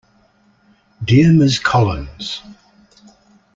[1.05, 2.41] Dear Ms Collins.